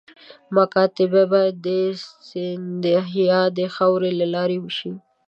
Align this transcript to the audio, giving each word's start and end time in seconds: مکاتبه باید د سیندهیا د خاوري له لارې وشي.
مکاتبه 0.55 1.21
باید 1.31 1.55
د 1.67 1.67
سیندهیا 2.29 3.41
د 3.57 3.59
خاوري 3.75 4.11
له 4.19 4.27
لارې 4.35 4.57
وشي. 4.61 4.91